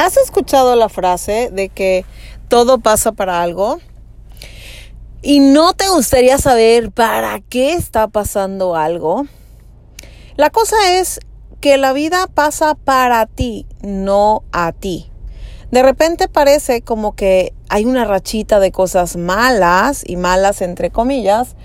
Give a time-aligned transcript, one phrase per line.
[0.00, 2.04] ¿Has escuchado la frase de que
[2.46, 3.80] todo pasa para algo?
[5.22, 9.26] ¿Y no te gustaría saber para qué está pasando algo?
[10.36, 11.18] La cosa es
[11.60, 15.10] que la vida pasa para ti, no a ti.
[15.72, 21.56] De repente parece como que hay una rachita de cosas malas y malas entre comillas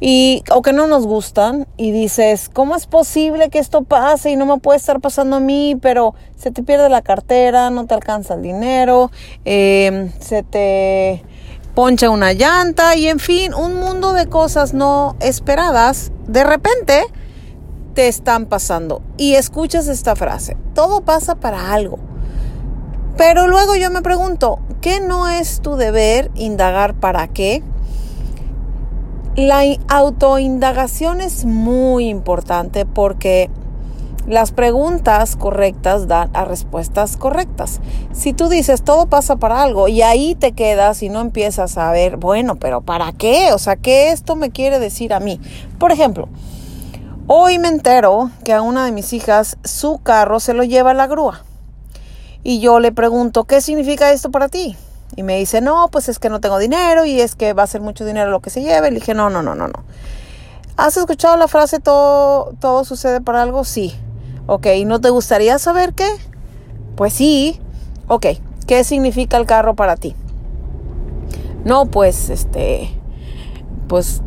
[0.00, 4.36] y o que no nos gustan y dices, ¿cómo es posible que esto pase y
[4.36, 5.76] no me puede estar pasando a mí?
[5.80, 9.10] Pero se te pierde la cartera, no te alcanza el dinero,
[9.44, 11.24] em, se te
[11.74, 17.04] poncha una llanta y en fin, un mundo de cosas no esperadas de repente
[17.94, 19.02] te están pasando.
[19.16, 21.98] Y escuchas esta frase, todo pasa para algo.
[23.16, 27.62] Pero luego yo me pregunto, ¿qué no es tu deber indagar para qué?
[29.36, 33.50] La autoindagación es muy importante porque
[34.26, 37.80] las preguntas correctas dan a respuestas correctas.
[38.14, 41.92] Si tú dices todo pasa para algo y ahí te quedas y no empiezas a
[41.92, 43.52] ver, bueno, pero ¿para qué?
[43.52, 45.38] O sea, ¿qué esto me quiere decir a mí?
[45.78, 46.30] Por ejemplo,
[47.26, 50.94] hoy me entero que a una de mis hijas su carro se lo lleva a
[50.94, 51.44] la grúa.
[52.42, 54.76] Y yo le pregunto, ¿qué significa esto para ti?
[55.16, 57.66] Y me dice, no, pues es que no tengo dinero y es que va a
[57.66, 58.90] ser mucho dinero lo que se lleve.
[58.90, 59.84] Le dije, no, no, no, no, no.
[60.76, 63.64] ¿Has escuchado la frase todo, todo sucede por algo?
[63.64, 63.94] Sí.
[64.46, 66.08] Ok, ¿no te gustaría saber qué?
[66.96, 67.58] Pues sí.
[68.08, 68.26] Ok,
[68.66, 70.14] ¿qué significa el carro para ti?
[71.64, 72.90] No, pues este,
[73.88, 74.22] pues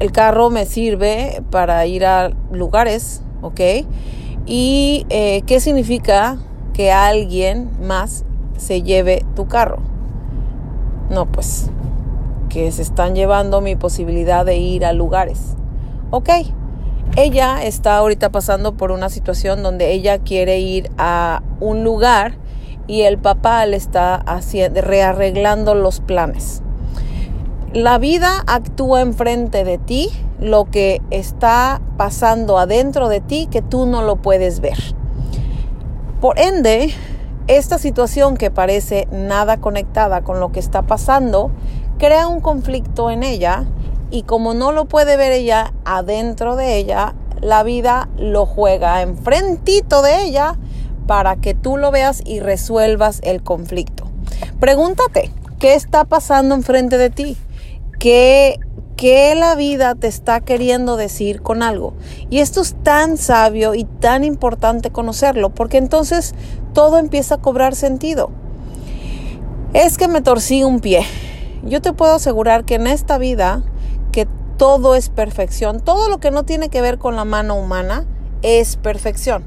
[0.00, 3.60] el carro me sirve para ir a lugares, ¿ok?
[4.46, 6.38] ¿Y eh, qué significa
[6.72, 8.24] que alguien más
[8.56, 9.89] se lleve tu carro?
[11.10, 11.70] No, pues
[12.48, 15.56] que se están llevando mi posibilidad de ir a lugares.
[16.10, 16.30] Ok,
[17.16, 22.34] ella está ahorita pasando por una situación donde ella quiere ir a un lugar
[22.86, 26.62] y el papá le está haciendo, rearreglando los planes.
[27.72, 30.10] La vida actúa enfrente de ti
[30.40, 34.78] lo que está pasando adentro de ti que tú no lo puedes ver.
[36.20, 36.92] Por ende,
[37.56, 41.50] esta situación que parece nada conectada con lo que está pasando
[41.98, 43.66] crea un conflicto en ella
[44.12, 50.00] y como no lo puede ver ella adentro de ella, la vida lo juega enfrentito
[50.00, 50.56] de ella
[51.08, 54.04] para que tú lo veas y resuelvas el conflicto.
[54.60, 57.36] Pregúntate, ¿qué está pasando enfrente de ti?
[57.98, 58.60] ¿Qué
[59.00, 61.94] qué la vida te está queriendo decir con algo.
[62.28, 66.34] Y esto es tan sabio y tan importante conocerlo, porque entonces
[66.72, 68.30] todo empieza a cobrar sentido.
[69.72, 71.06] Es que me torcí un pie.
[71.62, 73.62] Yo te puedo asegurar que en esta vida,
[74.12, 74.26] que
[74.56, 78.06] todo es perfección, todo lo que no tiene que ver con la mano humana
[78.42, 79.44] es perfección.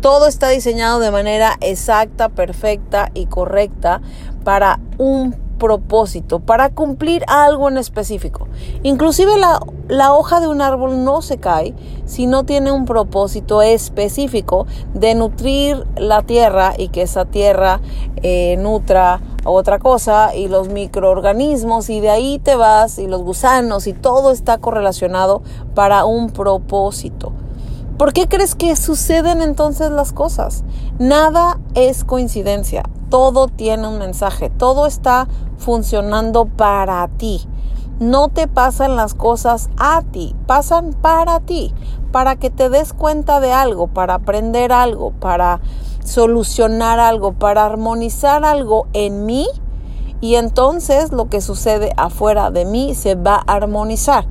[0.00, 4.02] Todo está diseñado de manera exacta, perfecta y correcta
[4.44, 8.48] para un propósito, para cumplir algo en específico.
[8.82, 14.66] Inclusive la, hoja de un árbol no se cae si no tiene un propósito específico
[14.92, 17.80] de nutrir la tierra y que esa tierra
[18.22, 23.86] eh, nutra otra cosa y los microorganismos y de ahí te vas y los gusanos
[23.86, 25.42] y todo está correlacionado
[25.74, 27.32] para un propósito.
[27.96, 30.64] ¿Por qué crees que suceden entonces las cosas?
[30.98, 35.28] Nada es coincidencia, todo tiene un mensaje, todo está
[35.58, 37.46] funcionando para ti.
[38.00, 41.72] No te pasan las cosas a ti, pasan para ti,
[42.10, 45.60] para que te des cuenta de algo, para aprender algo, para
[46.04, 49.46] solucionar algo, para armonizar algo en mí
[50.20, 54.26] y entonces lo que sucede afuera de mí se va a armonizar.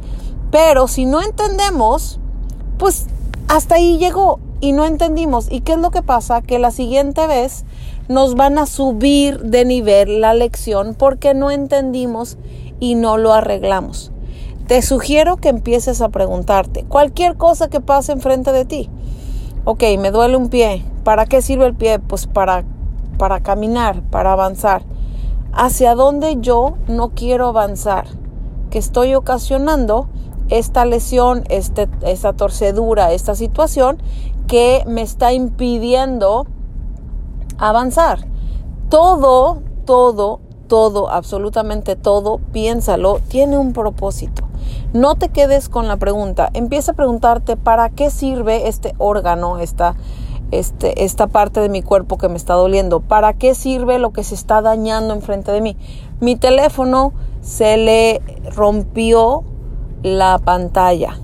[0.50, 2.20] Pero si no entendemos,
[2.78, 3.06] pues
[3.48, 5.52] hasta ahí llegó y no entendimos.
[5.52, 6.42] ¿Y qué es lo que pasa?
[6.42, 7.64] Que la siguiente vez
[8.08, 12.38] nos van a subir de nivel la lección porque no entendimos
[12.80, 14.12] y no lo arreglamos.
[14.68, 18.90] Te sugiero que empieces a preguntarte cualquier cosa que pase enfrente de ti.
[19.66, 20.84] Ok, me duele un pie.
[21.04, 22.00] ¿Para qué sirve el pie?
[22.00, 22.64] Pues para,
[23.18, 24.84] para caminar, para avanzar.
[25.54, 28.06] ¿Hacia dónde yo no quiero avanzar?
[28.70, 30.08] Que estoy ocasionando
[30.50, 33.98] esta lesión, este, esta torcedura, esta situación
[34.48, 36.48] que me está impidiendo
[37.70, 38.20] avanzar.
[38.90, 44.44] Todo, todo, todo, absolutamente todo, piénsalo, tiene un propósito.
[44.94, 49.96] No te quedes con la pregunta, empieza a preguntarte para qué sirve este órgano, esta,
[50.52, 54.24] este, esta parte de mi cuerpo que me está doliendo, para qué sirve lo que
[54.24, 55.78] se está dañando enfrente de mí.
[56.20, 58.22] Mi teléfono se le
[58.56, 59.44] rompió
[60.04, 61.18] la pantalla.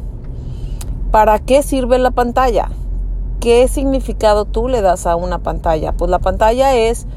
[1.12, 2.70] ¿Para qué sirve la pantalla?
[3.40, 5.94] ¿Qué significado tú le das a una pantalla?
[5.94, 7.08] Pues la pantalla es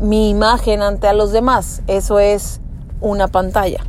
[0.00, 1.82] mi imagen ante a los demás.
[1.86, 2.60] Eso es
[3.02, 3.80] una pantalla.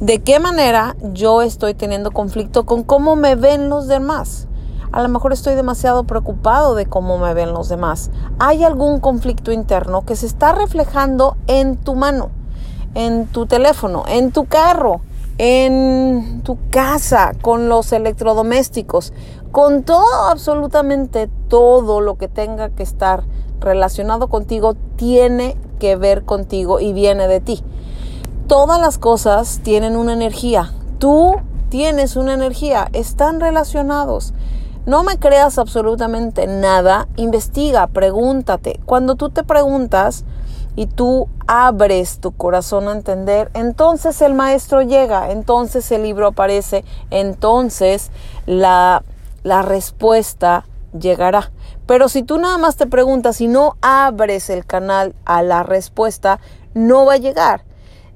[0.00, 4.48] ¿De qué manera yo estoy teniendo conflicto con cómo me ven los demás?
[4.90, 8.10] A lo mejor estoy demasiado preocupado de cómo me ven los demás.
[8.40, 12.30] Hay algún conflicto interno que se está reflejando en tu mano,
[12.96, 15.00] en tu teléfono, en tu carro,
[15.38, 19.12] en tu casa, con los electrodomésticos,
[19.50, 23.24] con todo, absolutamente todo lo que tenga que estar
[23.60, 27.62] relacionado contigo tiene que ver contigo y viene de ti.
[28.46, 30.72] Todas las cosas tienen una energía.
[30.98, 31.36] Tú
[31.68, 32.88] tienes una energía.
[32.92, 34.34] Están relacionados.
[34.84, 37.08] No me creas absolutamente nada.
[37.16, 38.80] Investiga, pregúntate.
[38.84, 40.24] Cuando tú te preguntas
[40.74, 46.84] y tú abres tu corazón a entender, entonces el maestro llega, entonces el libro aparece,
[47.10, 48.10] entonces
[48.46, 49.02] la,
[49.42, 50.64] la respuesta
[50.98, 51.50] llegará.
[51.86, 56.40] Pero si tú nada más te preguntas y no abres el canal a la respuesta,
[56.74, 57.64] no va a llegar.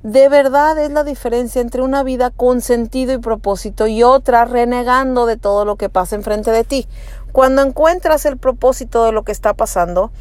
[0.02, 5.26] De verdad es la diferencia entre una vida con sentido y propósito y otra renegando
[5.26, 6.86] de todo lo que pasa enfrente de ti.
[7.32, 10.12] Cuando encuentras el propósito de lo que está pasando,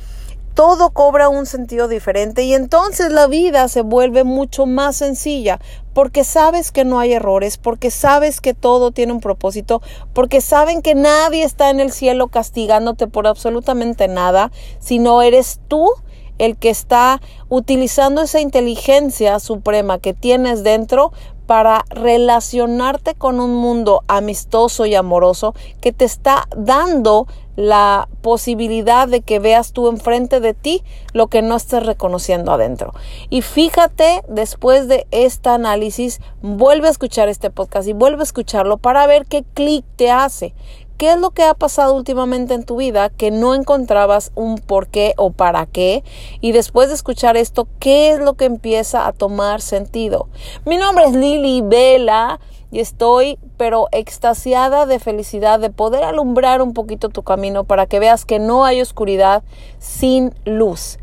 [0.55, 5.59] todo cobra un sentido diferente y entonces la vida se vuelve mucho más sencilla
[5.93, 9.81] porque sabes que no hay errores, porque sabes que todo tiene un propósito,
[10.13, 15.89] porque saben que nadie está en el cielo castigándote por absolutamente nada, sino eres tú
[16.37, 21.11] el que está utilizando esa inteligencia suprema que tienes dentro
[21.45, 29.21] para relacionarte con un mundo amistoso y amoroso que te está dando la posibilidad de
[29.21, 30.83] que veas tú enfrente de ti
[31.13, 32.93] lo que no estés reconociendo adentro.
[33.29, 38.77] Y fíjate, después de este análisis, vuelve a escuchar este podcast y vuelve a escucharlo
[38.77, 40.53] para ver qué clic te hace,
[40.97, 44.87] ¿Qué es lo que ha pasado últimamente en tu vida que no encontrabas un por
[44.87, 46.05] qué o para qué?
[46.39, 50.29] Y después de escuchar esto, ¿qué es lo que empieza a tomar sentido?
[50.65, 52.39] Mi nombre es Lili Vela
[52.71, 57.99] y estoy pero extasiada de felicidad de poder alumbrar un poquito tu camino para que
[57.99, 59.43] veas que no hay oscuridad
[59.79, 60.97] sin luz.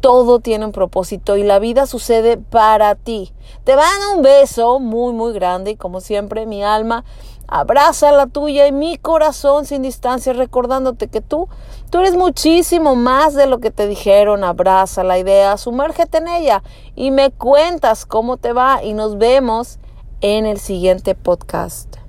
[0.00, 3.32] Todo tiene un propósito y la vida sucede para ti.
[3.64, 7.04] Te van un beso muy muy grande y como siempre mi alma
[7.48, 11.48] Abraza la tuya y mi corazón sin distancia, recordándote que tú,
[11.90, 14.44] tú eres muchísimo más de lo que te dijeron.
[14.44, 16.62] Abraza la idea, sumérgete en ella
[16.94, 19.78] y me cuentas cómo te va y nos vemos
[20.20, 22.05] en el siguiente podcast.